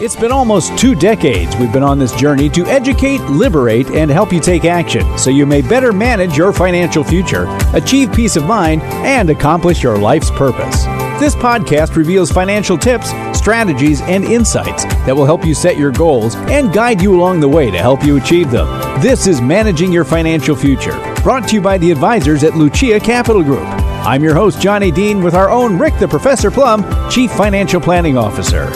[0.00, 4.32] It's been almost two decades we've been on this journey to educate, liberate, and help
[4.32, 8.80] you take action so you may better manage your financial future, achieve peace of mind,
[8.82, 10.84] and accomplish your life's purpose.
[11.18, 16.36] This podcast reveals financial tips, strategies, and insights that will help you set your goals
[16.36, 18.68] and guide you along the way to help you achieve them.
[19.00, 23.42] This is Managing Your Financial Future, brought to you by the advisors at Lucia Capital
[23.42, 23.66] Group.
[24.06, 28.16] I'm your host, Johnny Dean, with our own Rick the Professor Plum, Chief Financial Planning
[28.16, 28.70] Officer.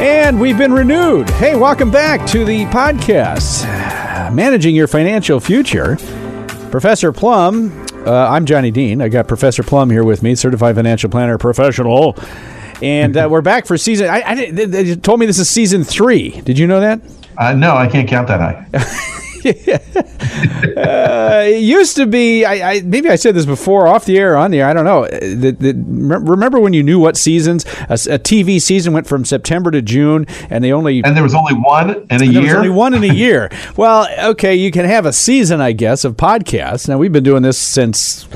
[0.00, 1.28] And we've been renewed.
[1.28, 3.64] Hey, welcome back to the podcast,
[4.32, 5.98] Managing Your Financial Future.
[6.70, 9.02] Professor Plum, uh, I'm Johnny Dean.
[9.02, 12.16] I got Professor Plum here with me, certified financial planner professional.
[12.80, 14.08] And uh, we're back for season.
[14.08, 16.30] I, I, they told me this is season three.
[16.40, 17.02] Did you know that?
[17.36, 19.16] Uh, no, I can't count that high.
[20.76, 22.44] uh, it used to be.
[22.44, 24.68] I, I, maybe I said this before, off the air, on the air.
[24.68, 25.06] I don't know.
[25.06, 29.70] The, the, remember when you knew what seasons a, a, TV season went from September
[29.70, 32.32] to June, and they only and there was only one in a year.
[32.32, 33.50] There was only one in a year.
[33.76, 36.88] well, okay, you can have a season, I guess, of podcasts.
[36.88, 38.26] Now we've been doing this since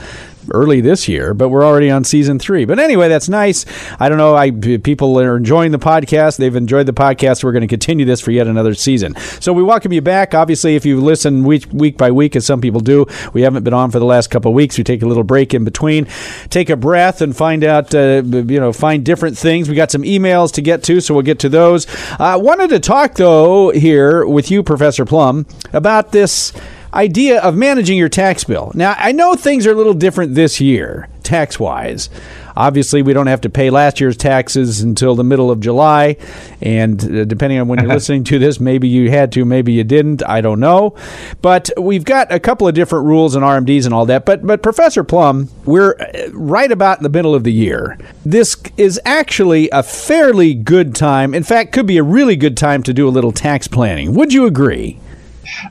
[0.51, 2.65] early this year, but we're already on season three.
[2.65, 3.65] But anyway, that's nice.
[3.99, 4.35] I don't know.
[4.35, 6.39] I people are enjoying the podcast.
[6.39, 7.45] They've enjoyed the podcast.
[7.45, 9.15] We're going to continue this for yet another season.
[9.41, 10.35] So we welcome you back.
[10.35, 13.75] Obviously, if you listen week week by week, as some people do, we haven't been
[13.75, 14.79] on for the last couple of weeks.
[14.79, 16.07] We take a little break in between,
[16.51, 17.95] take a breath, and find out.
[17.95, 19.69] Uh, you know, find different things.
[19.69, 21.87] We got some emails to get to, so we'll get to those.
[22.19, 26.53] I uh, wanted to talk though here with you, Professor Plum, about this
[26.95, 28.73] idea of managing your tax bill.
[28.75, 32.09] Now, I know things are a little different this year, tax wise.
[32.57, 36.17] Obviously, we don't have to pay last year's taxes until the middle of July.
[36.61, 39.83] And uh, depending on when you're listening to this, maybe you had to, maybe you
[39.83, 40.23] didn't.
[40.29, 40.95] I don't know.
[41.43, 44.25] But we've got a couple of different rules and RMDs and all that.
[44.25, 47.99] But, but Professor Plum, we're uh, right about in the middle of the year.
[48.25, 51.35] This is actually a fairly good time.
[51.35, 54.15] In fact, could be a really good time to do a little tax planning.
[54.15, 55.01] Would you agree?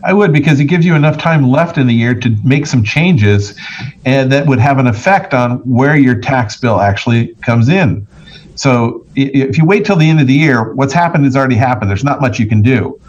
[0.03, 2.83] I would because it gives you enough time left in the year to make some
[2.83, 3.57] changes
[4.05, 8.07] and that would have an effect on where your tax bill actually comes in.
[8.55, 11.89] So if you wait till the end of the year, what's happened has already happened.
[11.89, 12.99] There's not much you can do.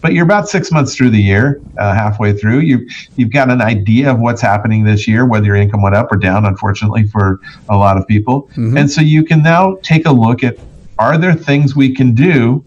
[0.00, 2.58] But you're about six months through the year, uh, halfway through.
[2.58, 6.10] You you've got an idea of what's happening this year, whether your income went up
[6.10, 6.44] or down.
[6.44, 8.76] Unfortunately, for a lot of people, mm-hmm.
[8.76, 10.58] and so you can now take a look at:
[10.98, 12.64] Are there things we can do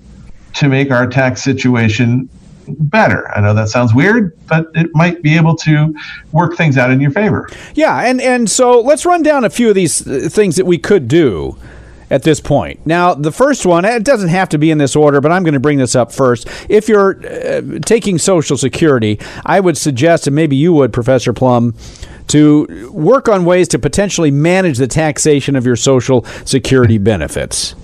[0.54, 2.30] to make our tax situation
[2.68, 3.32] better.
[3.36, 5.94] I know that sounds weird, but it might be able to
[6.32, 7.50] work things out in your favor.
[7.74, 10.78] Yeah, and and so let's run down a few of these uh, things that we
[10.78, 11.58] could do
[12.10, 12.86] at this point.
[12.86, 15.54] Now, the first one, it doesn't have to be in this order, but I'm going
[15.54, 16.48] to bring this up first.
[16.70, 21.74] If you're uh, taking Social Security, I would suggest, and maybe you would, Professor Plum,
[22.28, 27.76] to work on ways to potentially manage the taxation of your Social Security benefits.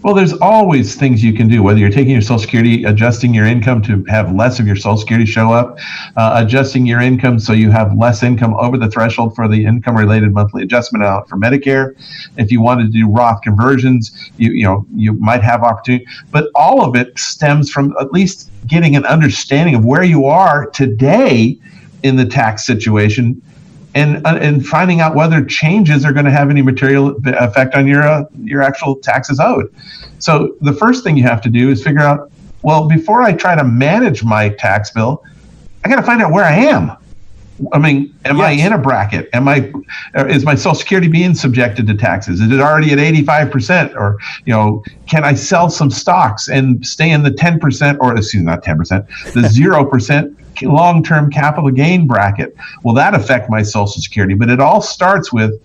[0.00, 3.46] Well, there's always things you can do, whether you're taking your Social Security, adjusting your
[3.46, 5.76] income to have less of your Social Security show up,
[6.16, 9.96] uh, adjusting your income so you have less income over the threshold for the income
[9.96, 11.96] related monthly adjustment out for Medicare.
[12.36, 16.48] If you wanted to do Roth conversions, you, you know, you might have opportunity, but
[16.54, 21.58] all of it stems from at least getting an understanding of where you are today
[22.04, 23.42] in the tax situation
[23.94, 27.86] and uh, and finding out whether changes are going to have any material effect on
[27.86, 29.72] your uh, your actual taxes owed.
[30.18, 32.30] So the first thing you have to do is figure out
[32.62, 35.24] well before I try to manage my tax bill,
[35.84, 36.92] I got to find out where I am.
[37.72, 38.46] I mean, am yes.
[38.46, 39.28] I in a bracket?
[39.32, 39.72] Am I
[40.14, 42.40] uh, is my Social Security being subjected to taxes?
[42.40, 43.96] Is it already at eighty five percent?
[43.96, 48.16] Or you know, can I sell some stocks and stay in the ten percent or
[48.16, 52.56] excuse me, not ten percent, the zero percent long term capital gain bracket.
[52.84, 54.34] Will that affect my Social Security?
[54.34, 55.60] But it all starts with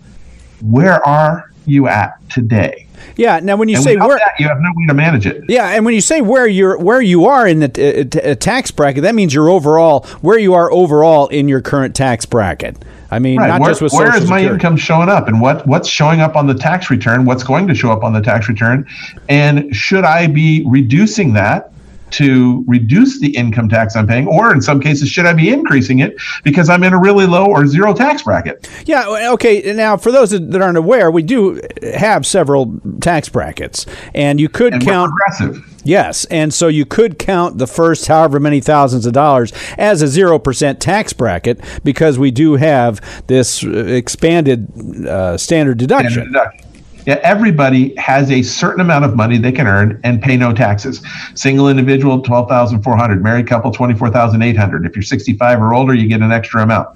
[0.60, 2.86] where are you at today?
[3.16, 3.40] Yeah.
[3.40, 5.44] Now, when you and say where that, you have no way to manage it.
[5.48, 8.20] Yeah, and when you say where you're where you are in the t- uh, t-
[8.20, 12.26] uh, tax bracket, that means you're overall where you are overall in your current tax
[12.26, 12.76] bracket.
[13.10, 13.48] I mean, right.
[13.48, 16.34] not where, just with where is my income showing up, and what what's showing up
[16.34, 17.24] on the tax return?
[17.24, 18.86] What's going to show up on the tax return?
[19.28, 21.73] And should I be reducing that
[22.16, 25.98] to reduce the income tax I'm paying, or in some cases, should I be increasing
[25.98, 28.68] it because I'm in a really low or zero tax bracket?
[28.86, 29.30] Yeah.
[29.32, 29.72] Okay.
[29.72, 31.60] Now, for those that aren't aware, we do
[31.94, 35.70] have several tax brackets, and you could and count progressive.
[35.84, 40.08] Yes, and so you could count the first however many thousands of dollars as a
[40.08, 46.12] zero percent tax bracket because we do have this expanded uh, standard deduction.
[46.12, 46.73] Standard deduction.
[47.06, 51.02] Yeah, everybody has a certain amount of money they can earn and pay no taxes.
[51.34, 53.22] Single individual, twelve thousand four hundred.
[53.22, 54.86] Married couple, twenty four thousand eight hundred.
[54.86, 56.88] If you're sixty five or older, you get an extra amount.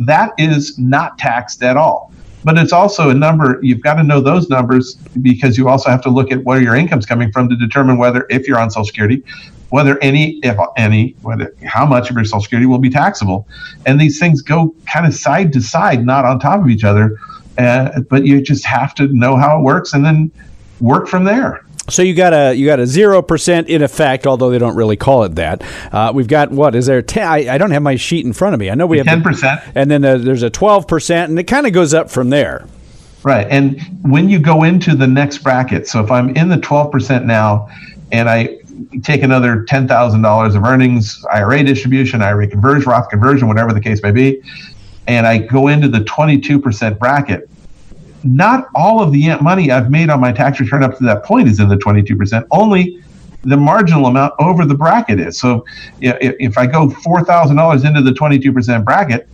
[0.00, 2.12] That is not taxed at all.
[2.44, 6.02] but it's also a number you've got to know those numbers because you also have
[6.02, 8.84] to look at where your income's coming from to determine whether if you're on social
[8.84, 9.22] security
[9.70, 13.46] whether any if any whether how much of your social security will be taxable
[13.86, 17.18] and these things go kind of side to side not on top of each other
[17.58, 20.30] uh, but you just have to know how it works and then
[20.80, 24.50] work from there so you got a you got a zero percent in effect, although
[24.50, 25.62] they don't really call it that.
[25.92, 27.02] Uh, we've got what is there?
[27.02, 28.70] Ten, I, I, don't have my sheet in front of me.
[28.70, 31.66] I know we have ten percent, and then there's a twelve percent, and it kind
[31.66, 32.66] of goes up from there.
[33.24, 36.92] Right, and when you go into the next bracket, so if I'm in the twelve
[36.92, 37.68] percent now,
[38.12, 38.58] and I
[39.02, 43.80] take another ten thousand dollars of earnings, IRA distribution, IRA conversion, Roth conversion, whatever the
[43.80, 44.40] case may be,
[45.06, 47.48] and I go into the twenty two percent bracket
[48.24, 51.48] not all of the money I've made on my tax return up to that point
[51.48, 52.46] is in the 22%.
[52.50, 53.02] Only
[53.42, 55.38] the marginal amount over the bracket is.
[55.38, 55.64] So
[56.00, 59.28] if, if I go $4,000 into the 22% bracket,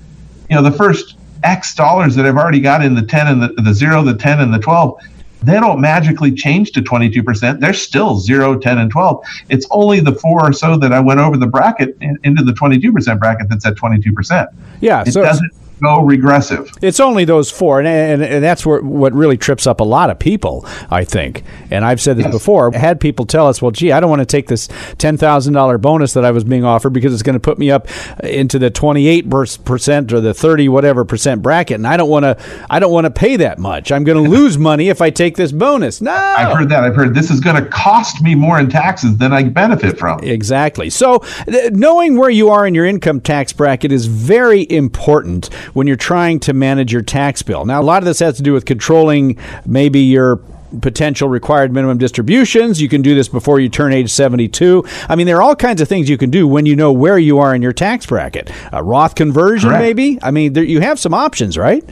[0.49, 3.49] you know, the first X dollars that I've already got in the 10 and the,
[3.63, 4.99] the 0, the 10 and the 12,
[5.43, 7.61] they don't magically change to 22%.
[7.61, 9.25] They're still 0, 10, and 12.
[9.49, 12.53] It's only the four or so that I went over the bracket in, into the
[12.53, 14.49] 22% bracket that's at 22%.
[14.81, 15.05] Yeah.
[15.07, 16.71] It so doesn't go regressive.
[16.83, 20.11] It's only those four, and, and, and that's where, what really trips up a lot
[20.11, 21.45] of people, I think.
[21.71, 22.35] And I've said this yes.
[22.35, 22.75] before.
[22.75, 25.55] I had people tell us, "Well, gee, I don't want to take this ten thousand
[25.55, 27.89] dollar bonus that I was being offered because it's going to put me up
[28.23, 32.25] into the twenty eight percent or the thirty whatever percent bracket, and I don't want
[32.25, 32.37] to.
[32.71, 33.93] I don't want to pay that much.
[33.93, 36.85] I'm going to lose money if I take this bonus." No, I've heard that.
[36.85, 40.21] I've heard this is going to cost me more in taxes than I benefit from.
[40.23, 40.91] Exactly.
[40.91, 45.87] So, th- knowing where you are in your income tax bracket is very important when
[45.87, 47.65] you're trying to manage your tax bill.
[47.65, 50.41] Now, a lot of this has to do with controlling maybe your
[50.81, 52.81] potential required minimum distributions.
[52.81, 54.85] You can do this before you turn age 72.
[55.09, 57.19] I mean, there are all kinds of things you can do when you know where
[57.19, 58.51] you are in your tax bracket.
[58.73, 59.83] A Roth conversion, Correct.
[59.83, 60.19] maybe?
[60.23, 61.83] I mean, there, you have some options, right?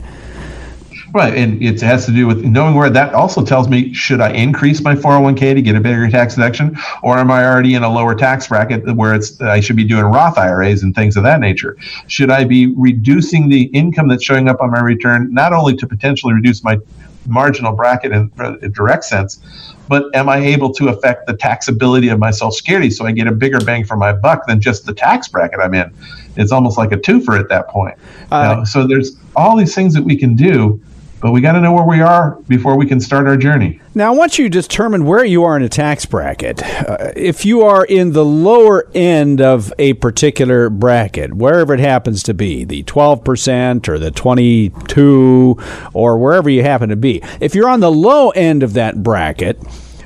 [1.17, 4.29] Right, and it has to do with knowing where that also tells me should I
[4.33, 7.91] increase my 401k to get a bigger tax deduction, or am I already in a
[7.91, 11.39] lower tax bracket where it's I should be doing Roth IRAs and things of that
[11.39, 11.75] nature?
[12.05, 15.87] Should I be reducing the income that's showing up on my return not only to
[15.87, 16.77] potentially reduce my
[17.25, 19.39] marginal bracket in a direct sense,
[19.87, 23.25] but am I able to affect the taxability of my Social Security so I get
[23.25, 25.91] a bigger bang for my buck than just the tax bracket I'm in?
[26.35, 27.97] It's almost like a twofer at that point.
[28.31, 30.79] Uh, now, so there's all these things that we can do
[31.19, 33.81] but we got to know where we are before we can start our journey.
[33.95, 37.83] Now, once you determine where you are in a tax bracket, uh, if you are
[37.85, 43.87] in the lower end of a particular bracket, wherever it happens to be, the 12%
[43.89, 45.57] or the 22
[45.93, 49.59] or wherever you happen to be, if you're on the low end of that bracket,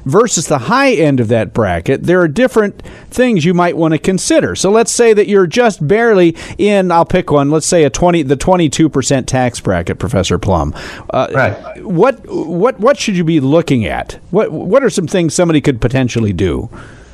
[0.06, 3.98] versus the high end of that bracket, there are different things you might want to
[3.98, 4.56] consider.
[4.56, 8.24] So let's say that you're just barely in, I'll pick one, let's say a 20
[8.24, 10.74] the 22% tax bracket, Professor Plum.
[11.10, 11.84] Uh, right.
[11.84, 14.20] What what what should you be looking at?
[14.32, 16.70] What what are some things somebody could potentially do?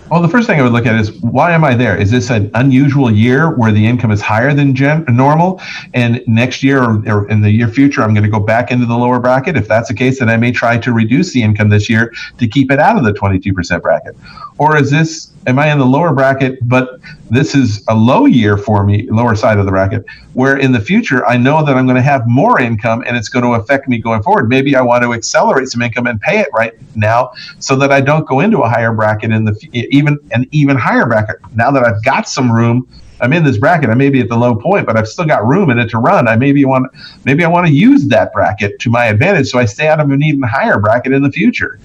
[0.09, 1.97] Well, the first thing I would look at is why am I there?
[1.97, 5.61] Is this an unusual year where the income is higher than gen- normal?
[5.93, 8.85] And next year or, or in the year future, I'm going to go back into
[8.85, 9.57] the lower bracket.
[9.57, 12.47] If that's the case, then I may try to reduce the income this year to
[12.47, 14.15] keep it out of the 22% bracket.
[14.57, 16.99] Or is this am I in the lower bracket, but
[17.29, 20.79] this is a low year for me, lower side of the bracket, where in the
[20.79, 23.87] future I know that I'm going to have more income and it's going to affect
[23.87, 24.49] me going forward.
[24.49, 28.01] Maybe I want to accelerate some income and pay it right now so that I
[28.01, 31.37] don't go into a higher bracket in the even an even higher bracket.
[31.55, 32.87] Now that I've got some room,
[33.21, 33.89] I'm in this bracket.
[33.89, 35.97] I may be at the low point, but I've still got room in it to
[35.97, 36.27] run.
[36.27, 36.91] I maybe want
[37.23, 40.11] maybe I want to use that bracket to my advantage so I stay out of
[40.11, 41.79] an even higher bracket in the future.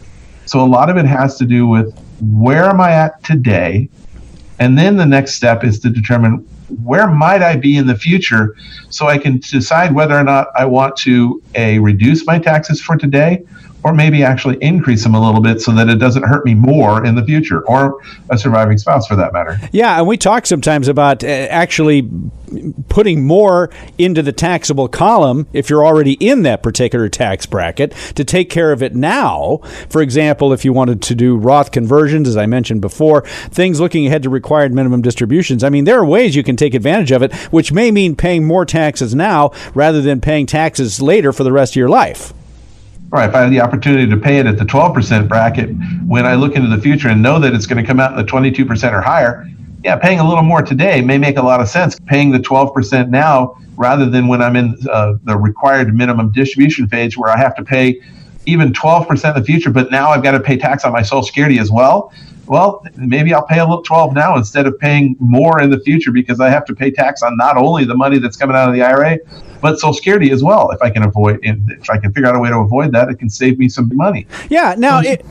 [0.53, 3.89] So a lot of it has to do with where am I at today?
[4.59, 6.47] And then the next step is to determine
[6.85, 8.55] where might I be in the future
[8.91, 12.99] so I can decide whether or not I want to a reduce my taxes for
[12.99, 13.43] today
[13.83, 17.03] or maybe actually increase them a little bit so that it doesn't hurt me more
[17.03, 19.59] in the future or a surviving spouse for that matter.
[19.73, 22.11] Yeah, and we talk sometimes about uh, actually
[22.89, 28.25] putting more into the taxable column if you're already in that particular tax bracket to
[28.25, 29.59] take care of it now.
[29.89, 34.07] For example, if you wanted to do Roth conversions, as I mentioned before, things looking
[34.07, 35.65] ahead to required minimum distributions.
[35.65, 38.45] I mean, there are ways you can take advantage of it, which may mean paying
[38.45, 42.33] more taxes now rather than paying taxes later for the rest of your life.
[43.13, 43.29] Right.
[43.29, 45.69] If I have the opportunity to pay it at the 12% bracket,
[46.07, 48.17] when I look into the future and know that it's going to come out in
[48.17, 49.47] the 22% or higher,
[49.85, 51.99] yeah, paying a little more today may make a lot of sense.
[52.07, 57.17] Paying the 12% now rather than when I'm in uh, the required minimum distribution phase
[57.17, 58.01] where I have to pay
[58.47, 61.23] even 12% in the future, but now I've got to pay tax on my Social
[61.23, 62.13] Security as well.
[62.53, 66.13] Well, maybe I'll pay a little 12 now instead of paying more in the future
[66.13, 68.75] because I have to pay tax on not only the money that's coming out of
[68.75, 69.19] the IRA,
[69.63, 70.71] but Social Security as well.
[70.71, 73.15] If I can avoid, if I can figure out a way to avoid that, it
[73.15, 74.27] can save me some money.
[74.51, 74.75] Yeah.
[74.77, 75.25] Now, it,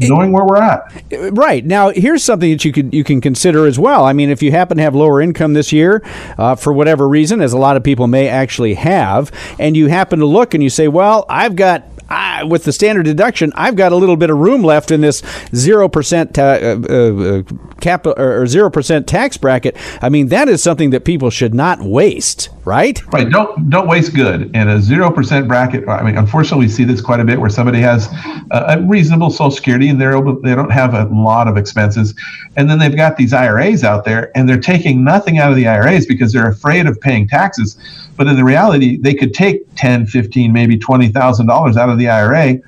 [0.00, 1.02] knowing where we're at.
[1.32, 4.04] Right now, here's something that you can you can consider as well.
[4.04, 6.04] I mean, if you happen to have lower income this year,
[6.38, 10.20] uh, for whatever reason, as a lot of people may actually have, and you happen
[10.20, 13.92] to look and you say, well, I've got I, with the standard deduction, I've got
[13.92, 15.22] a little bit of room left in this
[15.54, 17.42] zero percent uh, uh, uh
[17.80, 19.76] capital or zero percent tax bracket.
[20.02, 23.00] I mean, that is something that people should not waste, right?
[23.12, 23.28] Right.
[23.28, 24.54] Don't don't waste good.
[24.54, 27.50] in a zero percent bracket, I mean, unfortunately, we see this quite a bit where
[27.50, 28.08] somebody has
[28.50, 32.14] a, a reasonable Social Security and they're able, they don't have a lot of expenses,
[32.56, 35.66] and then they've got these IRAs out there and they're taking nothing out of the
[35.66, 37.78] IRAs because they're afraid of paying taxes.
[38.16, 42.58] But in the reality, they could take 10, 15, maybe $20,000 out of the IRA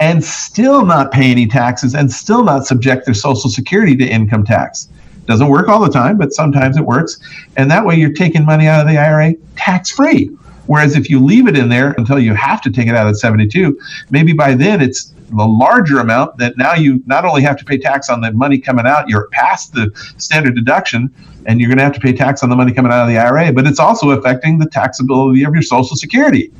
[0.00, 4.44] and still not pay any taxes and still not subject their Social Security to income
[4.44, 4.88] tax.
[5.26, 7.18] Doesn't work all the time, but sometimes it works.
[7.56, 10.26] And that way you're taking money out of the IRA tax free.
[10.66, 13.16] Whereas if you leave it in there until you have to take it out at
[13.16, 13.78] 72,
[14.10, 17.78] maybe by then it's the larger amount that now you not only have to pay
[17.78, 21.12] tax on the money coming out, you're past the standard deduction,
[21.46, 23.18] and you're going to have to pay tax on the money coming out of the
[23.18, 26.52] IRA, but it's also affecting the taxability of your Social Security.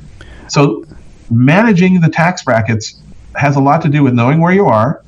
[0.47, 0.85] So
[1.31, 3.01] managing the tax brackets
[3.35, 5.01] has a lot to do with knowing where you are,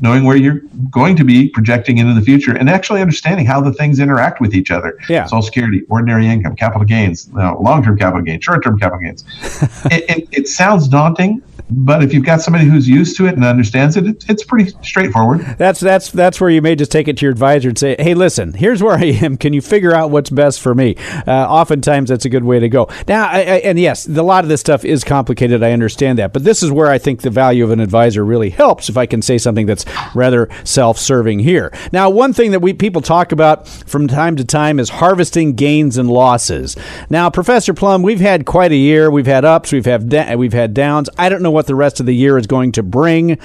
[0.00, 3.72] knowing where you're going to be projecting into the future, and actually understanding how the
[3.72, 4.98] things interact with each other.
[5.08, 5.24] Yeah.
[5.26, 9.24] Social Security, ordinary income, capital gains, you know, long-term capital gains, short-term capital gains.
[9.86, 11.42] it, it, it sounds daunting,
[11.76, 14.72] but if you've got somebody who's used to it and understands it, it, it's pretty
[14.82, 15.40] straightforward.
[15.58, 18.14] That's that's that's where you may just take it to your advisor and say, "Hey,
[18.14, 19.36] listen, here's where I am.
[19.36, 22.68] Can you figure out what's best for me?" Uh, oftentimes, that's a good way to
[22.68, 22.88] go.
[23.08, 25.62] Now, I, I, and yes, a lot of this stuff is complicated.
[25.62, 28.50] I understand that, but this is where I think the value of an advisor really
[28.50, 28.88] helps.
[28.88, 31.72] If I can say something that's rather self-serving here.
[31.92, 35.96] Now, one thing that we people talk about from time to time is harvesting gains
[35.96, 36.76] and losses.
[37.10, 39.10] Now, Professor Plum, we've had quite a year.
[39.10, 39.72] We've had ups.
[39.72, 41.08] We've had da- we've had downs.
[41.18, 43.38] I don't know what the rest of the year is going to bring.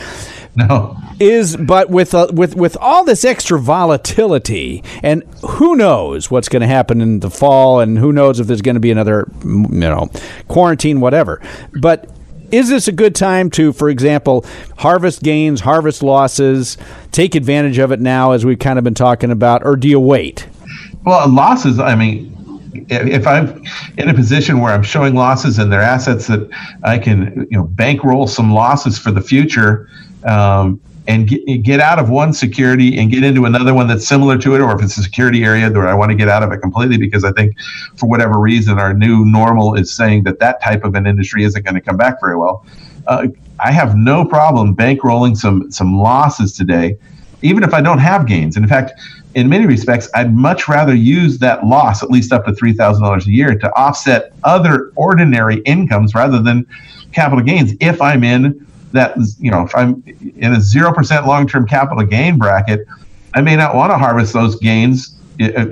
[0.55, 0.97] No.
[1.19, 6.61] Is but with uh, with with all this extra volatility and who knows what's going
[6.61, 9.67] to happen in the fall and who knows if there's going to be another you
[9.67, 10.09] know
[10.47, 11.41] quarantine whatever.
[11.79, 12.09] But
[12.51, 14.45] is this a good time to, for example,
[14.77, 16.77] harvest gains, harvest losses,
[17.11, 19.99] take advantage of it now, as we've kind of been talking about, or do you
[19.99, 20.47] wait?
[21.05, 22.35] Well, losses, I mean,
[22.73, 23.63] if I'm
[23.97, 26.49] in a position where I'm showing losses and they're assets that
[26.83, 29.89] I can, you know, bankroll some losses for the future,
[30.25, 34.37] um, and get, get out of one security and get into another one that's similar
[34.37, 36.51] to it, or if it's a security area where I want to get out of
[36.51, 37.57] it completely because I think
[37.95, 41.63] for whatever reason our new normal is saying that that type of an industry isn't
[41.63, 42.63] going to come back very well.
[43.07, 43.27] Uh,
[43.59, 46.97] I have no problem bankrolling some some losses today,
[47.41, 48.55] even if I don't have gains.
[48.55, 48.91] And in fact,
[49.35, 53.31] in many respects, I'd much rather use that loss, at least up to $3,000 a
[53.31, 56.65] year, to offset other ordinary incomes rather than
[57.11, 60.03] capital gains if I'm in that, you know, if I'm
[60.35, 62.87] in a 0% long term capital gain bracket,
[63.35, 65.15] I may not want to harvest those gains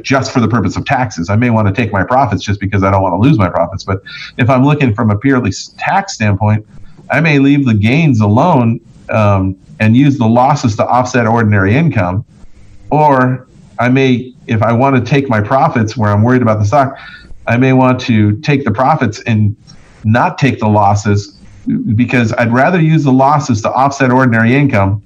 [0.01, 1.29] just for the purpose of taxes.
[1.29, 3.49] I may want to take my profits just because I don't want to lose my
[3.49, 3.83] profits.
[3.83, 4.01] But
[4.37, 6.65] if I'm looking from a purely tax standpoint,
[7.11, 12.25] I may leave the gains alone um, and use the losses to offset ordinary income.
[12.89, 13.47] Or
[13.79, 16.97] I may, if I want to take my profits where I'm worried about the stock,
[17.47, 19.55] I may want to take the profits and
[20.03, 21.37] not take the losses
[21.95, 25.01] because I'd rather use the losses to offset ordinary income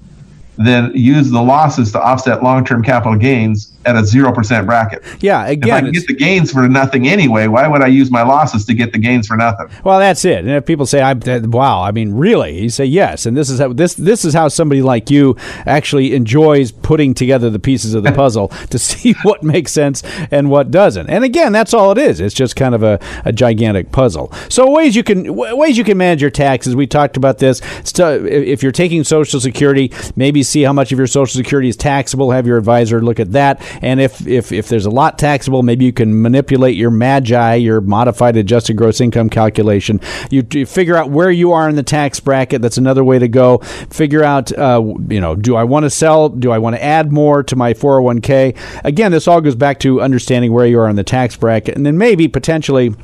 [0.57, 5.03] than use the losses to offset long-term capital gains at a zero percent bracket.
[5.21, 8.11] Yeah, again, if I can get the gains for nothing anyway, why would I use
[8.11, 9.67] my losses to get the gains for nothing?
[9.83, 10.39] Well, that's it.
[10.39, 13.59] And if people say, "I wow," I mean, really, you say yes, and this is
[13.59, 15.35] how this this is how somebody like you
[15.65, 20.50] actually enjoys putting together the pieces of the puzzle to see what makes sense and
[20.50, 21.09] what doesn't.
[21.09, 22.19] And again, that's all it is.
[22.19, 24.31] It's just kind of a, a gigantic puzzle.
[24.50, 26.75] So ways you can ways you can manage your taxes.
[26.75, 27.61] We talked about this.
[27.97, 32.31] if you're taking Social Security, maybe see how much of your Social Security is taxable.
[32.31, 35.86] Have your advisor look at that and if, if, if there's a lot taxable, maybe
[35.86, 40.00] you can manipulate your MAGI, your modified adjusted gross income calculation.
[40.30, 42.62] You, you figure out where you are in the tax bracket.
[42.62, 43.60] That's another way to go.
[43.90, 46.30] Figure out, uh, you know, do I want to sell?
[46.30, 48.58] Do I want to add more to my 401k?
[48.84, 51.86] Again, this all goes back to understanding where you are in the tax bracket, and
[51.86, 52.96] then maybe potentially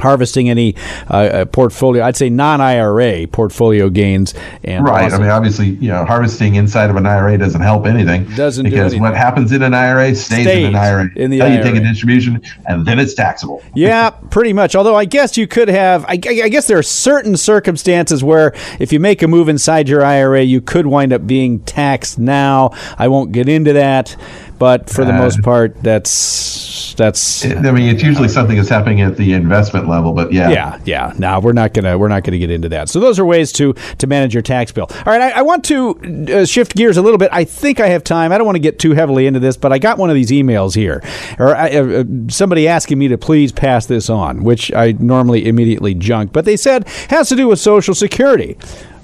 [0.00, 0.74] harvesting any
[1.10, 2.04] uh, uh, portfolio.
[2.04, 4.34] I'd say non-IRA portfolio gains.
[4.64, 5.12] And right.
[5.12, 8.24] I mean, obviously, you know, harvesting inside of an IRA doesn't help anything.
[8.34, 11.10] Doesn't because do what happens in an IRA stays, Stays in an IRA.
[11.16, 13.62] in the Until you take a distribution, and then it's taxable.
[13.74, 14.74] Yeah, pretty much.
[14.74, 16.16] Although I guess you could have, I, I
[16.48, 20.60] guess there are certain circumstances where if you make a move inside your IRA, you
[20.60, 22.70] could wind up being taxed now.
[22.98, 24.16] I won't get into that,
[24.58, 27.44] but for the Uh, most part, that's that's.
[27.46, 30.50] I mean, it's usually something that's happening at the investment level, but yeah.
[30.50, 31.12] Yeah, yeah.
[31.18, 32.88] Now we're not gonna we're not gonna get into that.
[32.88, 34.86] So those are ways to to manage your tax bill.
[34.90, 35.98] All right, I, I want to
[36.32, 37.30] uh, shift gears a little bit.
[37.32, 38.30] I think I have time.
[38.32, 40.30] I don't want to get too heavily into this, but I got one of these
[40.30, 41.02] emails here,
[41.38, 45.94] or uh, uh, somebody asking me to please pass this on, which I normally immediately
[45.94, 46.32] junk.
[46.32, 48.56] But they said has to do with Social Security.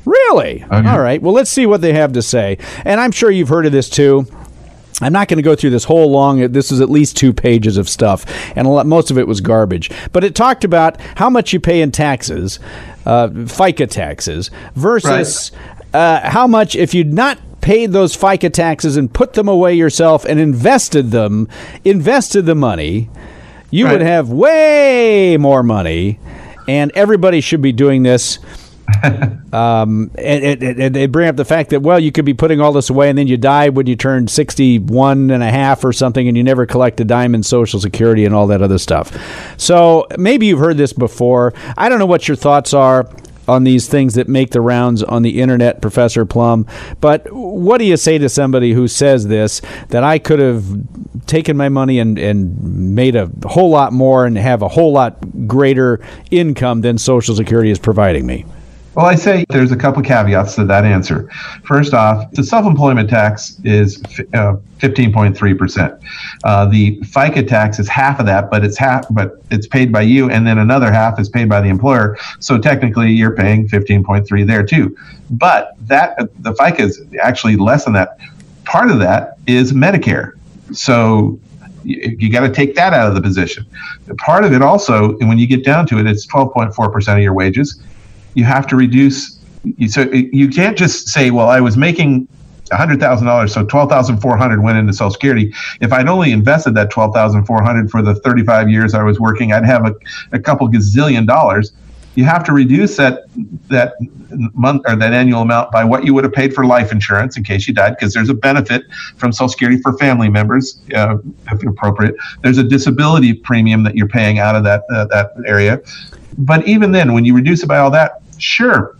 [0.05, 0.64] Really?
[0.64, 0.88] Okay.
[0.88, 1.21] All right.
[1.21, 2.57] Well, let's see what they have to say.
[2.87, 4.26] And I'm sure you've heard of this too.
[5.00, 6.52] I'm not going to go through this whole long.
[6.52, 8.25] This is at least two pages of stuff,
[8.57, 9.90] and a lot, most of it was garbage.
[10.12, 12.59] But it talked about how much you pay in taxes,
[13.07, 15.52] uh, FICA taxes, versus
[15.95, 20.25] uh, how much if you'd not paid those FICA taxes and put them away yourself
[20.25, 21.49] and invested them,
[21.85, 23.09] invested the money,
[23.71, 26.19] you would have way more money.
[26.67, 28.38] And everybody should be doing this
[29.52, 32.61] um, and, and, and they bring up the fact that well you could be putting
[32.61, 35.92] all this away and then you die when you turn 61 and a half or
[35.92, 39.16] something and you never collect a dime in social security and all that other stuff.
[39.57, 41.52] So maybe you've heard this before.
[41.76, 43.11] I don't know what your thoughts are
[43.49, 46.66] on these things that make the rounds on the internet professor plum
[47.00, 50.64] but what do you say to somebody who says this that i could have
[51.26, 52.61] taken my money and, and
[52.95, 55.99] made a whole lot more and have a whole lot greater
[56.30, 58.45] income than social security is providing me
[58.99, 61.31] Well, I say there's a couple of caveats to that answer.
[61.62, 64.02] First off, the self-employment tax is
[64.35, 66.02] uh, 15.3%.
[66.43, 70.00] Uh, the FICA tax is half of that, but it's half, but it's paid by
[70.00, 72.19] you, and then another half is paid by the employer.
[72.40, 74.97] So technically, you're paying 15.3 there too.
[75.31, 78.19] But that the FICA is actually less than that.
[78.64, 80.33] Part of that is Medicare.
[80.73, 81.38] So
[81.85, 83.64] you, you got to take that out of the position.
[84.17, 87.33] Part of it also, and when you get down to it, it's 12.4% of your
[87.33, 87.81] wages
[88.35, 89.38] you have to reduce.
[89.64, 92.28] You, so you can't just say, "Well, I was making
[92.73, 95.52] hundred thousand dollars, so twelve thousand four hundred went into Social Security.
[95.80, 99.18] If I'd only invested that twelve thousand four hundred for the thirty-five years I was
[99.18, 99.94] working, I'd have a,
[100.32, 101.73] a couple gazillion dollars."
[102.18, 103.26] You have to reduce that
[103.68, 103.94] that
[104.52, 107.44] month or that annual amount by what you would have paid for life insurance in
[107.44, 108.82] case you died, because there's a benefit
[109.18, 111.18] from Social Security for family members, uh,
[111.52, 112.16] if appropriate.
[112.42, 115.80] There's a disability premium that you're paying out of that uh, that area.
[116.38, 118.97] But even then, when you reduce it by all that, sure,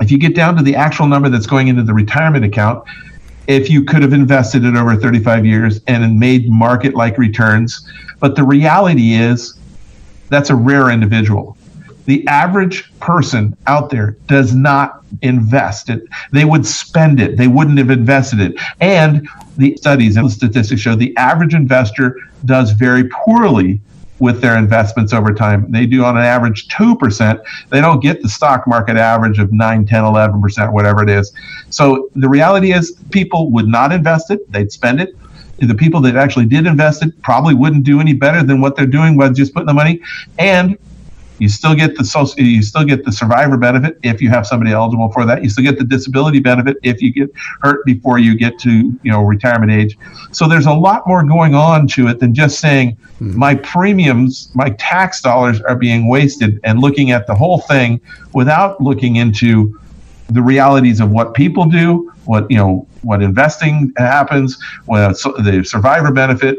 [0.00, 2.84] if you get down to the actual number that's going into the retirement account,
[3.48, 7.90] if you could have invested it over 35 years and made market like returns.
[8.20, 9.58] But the reality is
[10.28, 11.56] that's a rare individual.
[12.06, 16.02] The average person out there does not invest it.
[16.32, 17.36] They would spend it.
[17.36, 18.60] They wouldn't have invested it.
[18.80, 23.80] And the studies and the statistics show the average investor does very poorly
[24.18, 25.70] with their investments over time.
[25.70, 27.40] They do on an average 2%.
[27.68, 31.32] They don't get the stock market average of 9, 10, 11%, whatever it is.
[31.70, 34.50] So the reality is people would not invest it.
[34.50, 35.10] They'd spend it.
[35.58, 38.86] The people that actually did invest it probably wouldn't do any better than what they're
[38.86, 40.00] doing by just putting the money.
[40.38, 40.78] And
[41.38, 44.72] you still get the social, you still get the survivor benefit if you have somebody
[44.72, 45.42] eligible for that.
[45.42, 48.70] You still get the disability benefit if you get hurt before you get to
[49.02, 49.98] you know retirement age.
[50.32, 53.36] So there's a lot more going on to it than just saying hmm.
[53.38, 58.00] my premiums, my tax dollars are being wasted, and looking at the whole thing
[58.32, 59.78] without looking into
[60.30, 65.64] the realities of what people do, what you know, what investing happens, what so the
[65.64, 66.58] survivor benefit.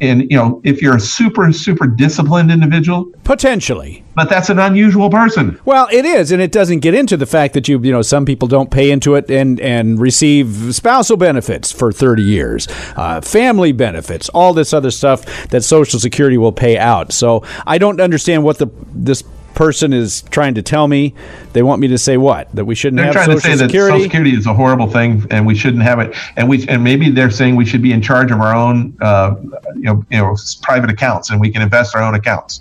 [0.00, 4.04] And you know, if you're a super super disciplined individual, Potentially.
[4.14, 5.58] but that's an unusual person.
[5.64, 8.24] Well, it is, and it doesn't get into the fact that you, you know, some
[8.24, 13.72] people don't pay into it and and receive spousal benefits for thirty years, uh, family
[13.72, 17.12] benefits, all this other stuff that Social Security will pay out.
[17.12, 19.22] So I don't understand what the this
[19.58, 21.12] person is trying to tell me.
[21.52, 23.56] They want me to say what that we shouldn't They're have trying Social to say
[23.56, 23.92] that Security.
[23.92, 26.14] Social Security is a horrible thing, and we shouldn't have it.
[26.36, 29.34] And we and maybe they're saying we should be in charge of our own, uh,
[29.74, 32.60] you know, you know, private accounts, and we can invest our own accounts.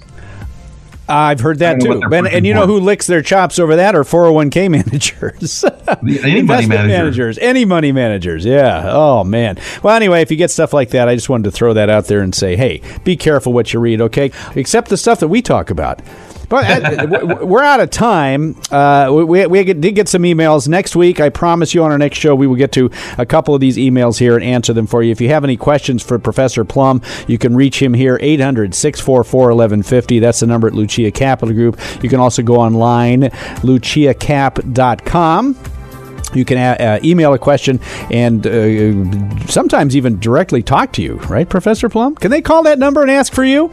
[1.07, 2.01] I've heard that too.
[2.01, 5.63] And, and you know pushing who licks their chops over that are 401k managers.
[5.63, 6.87] Any money Investment manager.
[6.87, 8.43] managers, any money managers.
[8.43, 8.85] Yeah.
[8.87, 9.57] Oh man.
[9.83, 12.05] Well, anyway, if you get stuff like that, I just wanted to throw that out
[12.05, 14.01] there and say, hey, be careful what you read.
[14.01, 16.01] Okay, except the stuff that we talk about.
[16.49, 18.55] But uh, we're out of time.
[18.71, 21.19] Uh, we, we did get some emails next week.
[21.19, 23.75] I promise you on our next show we will get to a couple of these
[23.77, 25.11] emails here and answer them for you.
[25.11, 29.39] If you have any questions for Professor Plum, you can reach him here 800 644
[29.41, 30.19] 1150.
[30.19, 31.79] That's the number at Lucia Capital Group.
[32.01, 33.21] You can also go online
[33.63, 35.57] luciacap.com.
[36.33, 37.79] You can uh, email a question
[38.11, 42.15] and uh, sometimes even directly talk to you, right, Professor Plum?
[42.15, 43.71] Can they call that number and ask for you?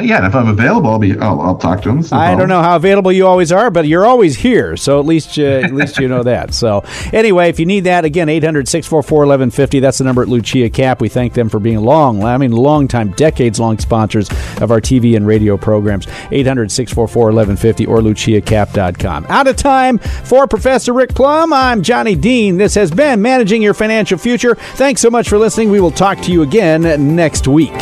[0.00, 1.18] Yeah, and if I'm available, I'll be.
[1.18, 2.00] I'll, I'll talk to him.
[2.00, 5.04] No I don't know how available you always are, but you're always here, so at
[5.06, 6.54] least uh, at least you know that.
[6.54, 9.80] So anyway, if you need that, again, 800-644-1150.
[9.80, 11.00] That's the number at Lucia Cap.
[11.00, 14.80] We thank them for being long, I mean, long time, decades long sponsors of our
[14.80, 16.06] TV and radio programs.
[16.06, 19.26] 800-644-1150 or luciacap.com.
[19.28, 21.52] Out of time for Professor Rick Plum.
[21.52, 22.56] I'm Johnny Dean.
[22.56, 24.54] This has been Managing Your Financial Future.
[24.54, 25.70] Thanks so much for listening.
[25.70, 26.82] We will talk to you again
[27.16, 27.74] next week.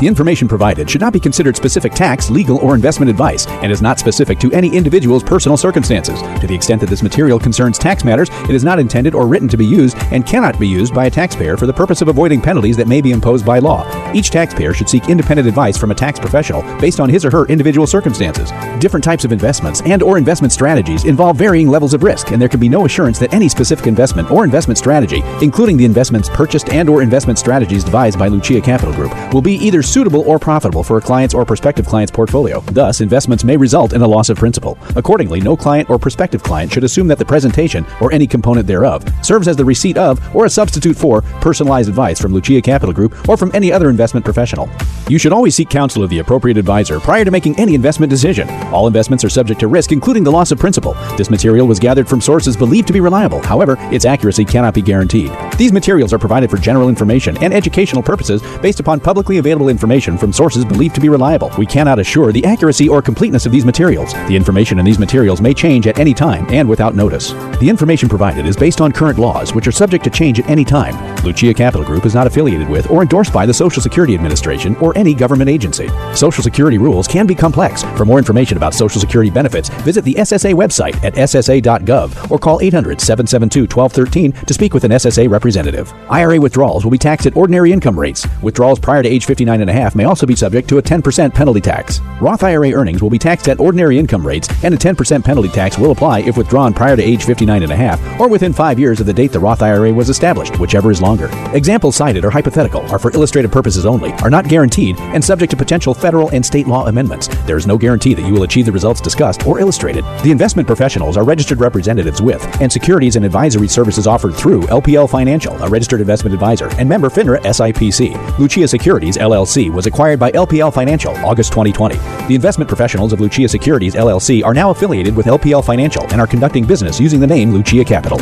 [0.00, 3.82] The information provided should not be considered specific tax, legal, or investment advice and is
[3.82, 6.22] not specific to any individual's personal circumstances.
[6.40, 9.46] To the extent that this material concerns tax matters, it is not intended or written
[9.48, 12.40] to be used and cannot be used by a taxpayer for the purpose of avoiding
[12.40, 13.84] penalties that may be imposed by law.
[14.14, 17.44] Each taxpayer should seek independent advice from a tax professional based on his or her
[17.48, 18.50] individual circumstances.
[18.80, 22.48] Different types of investments and or investment strategies involve varying levels of risk, and there
[22.48, 26.70] can be no assurance that any specific investment or investment strategy, including the investments purchased
[26.70, 30.84] and or investment strategies devised by Lucia Capital Group, will be either suitable or profitable
[30.84, 32.60] for a client's or prospective client's portfolio.
[32.60, 34.78] Thus, investments may result in a loss of principal.
[34.94, 39.04] Accordingly, no client or prospective client should assume that the presentation or any component thereof
[39.22, 43.28] serves as the receipt of or a substitute for personalized advice from Lucia Capital Group
[43.28, 44.70] or from any other investment professional.
[45.08, 48.48] You should always seek counsel of the appropriate advisor prior to making any investment decision.
[48.72, 50.94] All investments are subject to risk, including the loss of principal.
[51.16, 53.42] This material was gathered from sources believed to be reliable.
[53.42, 55.32] However, its accuracy cannot be guaranteed.
[55.58, 59.79] These materials are provided for general information and educational purposes based upon publicly available information
[59.80, 61.50] from sources believed to be reliable.
[61.58, 64.12] We cannot assure the accuracy or completeness of these materials.
[64.12, 67.32] The information in these materials may change at any time and without notice.
[67.60, 70.64] The information provided is based on current laws, which are subject to change at any
[70.64, 70.94] time.
[71.24, 74.96] Lucia Capital Group is not affiliated with or endorsed by the Social Security Administration or
[74.96, 75.88] any government agency.
[76.14, 77.82] Social Security rules can be complex.
[77.96, 82.60] For more information about Social Security benefits, visit the SSA website at ssa.gov or call
[82.60, 85.92] 800 772 1213 to speak with an SSA representative.
[86.08, 88.26] IRA withdrawals will be taxed at ordinary income rates.
[88.42, 91.34] Withdrawals prior to age 59 and a half may also be subject to a 10%
[91.34, 92.00] penalty tax.
[92.20, 95.78] Roth IRA earnings will be taxed at ordinary income rates, and a 10% penalty tax
[95.78, 99.00] will apply if withdrawn prior to age 59 and a half or within five years
[99.00, 101.30] of the date the Roth IRA was established, whichever is longer.
[101.54, 105.56] Examples cited are hypothetical, are for illustrative purposes only, are not guaranteed, and subject to
[105.56, 107.28] potential federal and state law amendments.
[107.46, 110.04] There is no guarantee that you will achieve the results discussed or illustrated.
[110.22, 115.08] The investment professionals are registered representatives with, and securities and advisory services offered through LPL
[115.08, 118.38] Financial, a registered investment advisor, and member FINRA SIPC.
[118.38, 119.16] Lucia Securities
[119.50, 121.96] LLC was acquired by LPL Financial August 2020.
[122.28, 126.26] The investment professionals of Lucia Securities LLC are now affiliated with LPL Financial and are
[126.26, 128.18] conducting business using the name Lucia Capital.